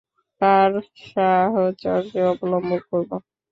[0.41, 0.71] কার
[1.05, 3.09] সাহচর্য অবলম্বন করব?